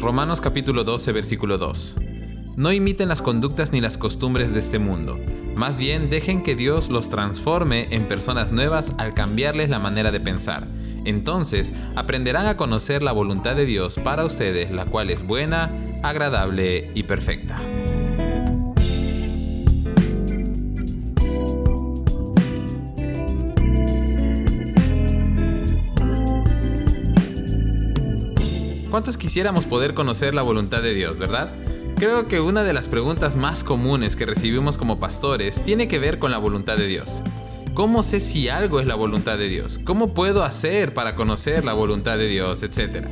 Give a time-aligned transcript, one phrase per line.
[0.00, 1.96] Romanos capítulo 12, versículo 2.
[2.56, 5.18] No imiten las conductas ni las costumbres de este mundo.
[5.56, 10.20] Más bien dejen que Dios los transforme en personas nuevas al cambiarles la manera de
[10.20, 10.68] pensar.
[11.04, 15.72] Entonces aprenderán a conocer la voluntad de Dios para ustedes, la cual es buena,
[16.04, 17.56] agradable y perfecta.
[28.98, 31.52] ¿Cuántos quisiéramos poder conocer la voluntad de Dios, verdad?
[31.98, 36.18] Creo que una de las preguntas más comunes que recibimos como pastores tiene que ver
[36.18, 37.22] con la voluntad de Dios.
[37.74, 39.78] ¿Cómo sé si algo es la voluntad de Dios?
[39.84, 42.64] ¿Cómo puedo hacer para conocer la voluntad de Dios?
[42.64, 43.08] Etcétera.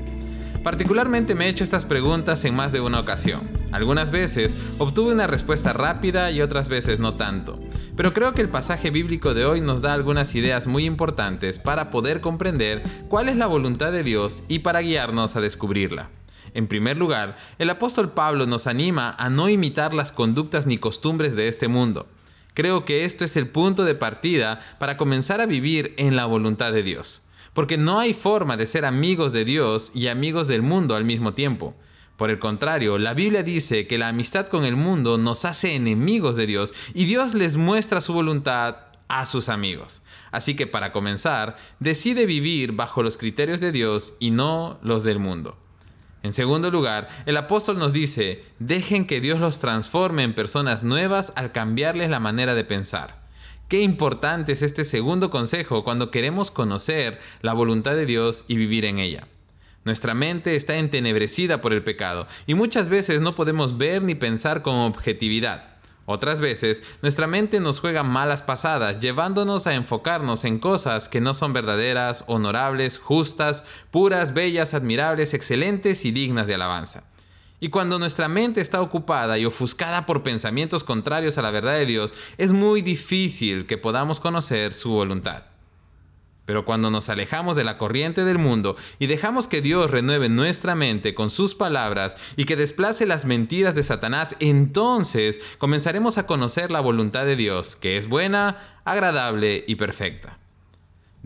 [0.66, 3.48] Particularmente me he hecho estas preguntas en más de una ocasión.
[3.70, 7.61] Algunas veces obtuve una respuesta rápida y otras veces no tanto.
[7.97, 11.89] Pero creo que el pasaje bíblico de hoy nos da algunas ideas muy importantes para
[11.91, 16.11] poder comprender cuál es la voluntad de Dios y para guiarnos a descubrirla.
[16.52, 21.36] En primer lugar, el apóstol Pablo nos anima a no imitar las conductas ni costumbres
[21.36, 22.08] de este mundo.
[22.55, 26.73] Creo que esto es el punto de partida para comenzar a vivir en la voluntad
[26.73, 27.23] de Dios.
[27.56, 31.32] Porque no hay forma de ser amigos de Dios y amigos del mundo al mismo
[31.32, 31.74] tiempo.
[32.18, 36.36] Por el contrario, la Biblia dice que la amistad con el mundo nos hace enemigos
[36.36, 38.77] de Dios y Dios les muestra su voluntad
[39.08, 40.02] a sus amigos.
[40.32, 45.18] Así que para comenzar, decide vivir bajo los criterios de Dios y no los del
[45.18, 45.56] mundo.
[46.22, 51.32] En segundo lugar, el apóstol nos dice, dejen que Dios los transforme en personas nuevas
[51.36, 53.25] al cambiarles la manera de pensar.
[53.69, 58.84] Qué importante es este segundo consejo cuando queremos conocer la voluntad de Dios y vivir
[58.84, 59.27] en ella.
[59.84, 64.62] Nuestra mente está entenebrecida por el pecado y muchas veces no podemos ver ni pensar
[64.62, 65.77] con objetividad.
[66.05, 71.34] Otras veces, nuestra mente nos juega malas pasadas, llevándonos a enfocarnos en cosas que no
[71.34, 77.03] son verdaderas, honorables, justas, puras, bellas, admirables, excelentes y dignas de alabanza.
[77.58, 81.86] Y cuando nuestra mente está ocupada y ofuscada por pensamientos contrarios a la verdad de
[81.86, 85.44] Dios, es muy difícil que podamos conocer su voluntad.
[86.45, 90.74] Pero cuando nos alejamos de la corriente del mundo y dejamos que Dios renueve nuestra
[90.77, 96.70] mente con sus palabras y que desplace las mentiras de Satanás, entonces comenzaremos a conocer
[96.70, 100.39] la voluntad de Dios, que es buena, agradable y perfecta.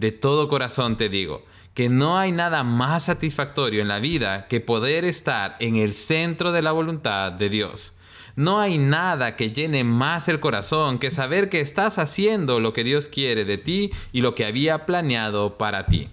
[0.00, 1.44] De todo corazón te digo
[1.74, 6.52] que no hay nada más satisfactorio en la vida que poder estar en el centro
[6.52, 7.96] de la voluntad de Dios.
[8.34, 12.82] No hay nada que llene más el corazón que saber que estás haciendo lo que
[12.82, 16.08] Dios quiere de ti y lo que había planeado para ti.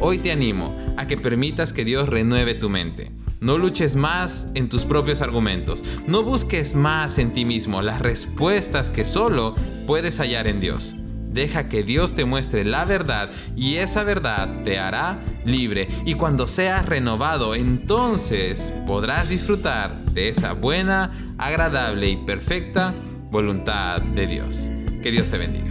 [0.00, 3.12] Hoy te animo a que permitas que Dios renueve tu mente.
[3.38, 5.84] No luches más en tus propios argumentos.
[6.08, 9.54] No busques más en ti mismo las respuestas que solo
[9.86, 10.96] puedes hallar en Dios.
[11.32, 15.88] Deja que Dios te muestre la verdad y esa verdad te hará libre.
[16.04, 22.94] Y cuando seas renovado, entonces podrás disfrutar de esa buena, agradable y perfecta
[23.30, 24.70] voluntad de Dios.
[25.02, 25.69] Que Dios te bendiga.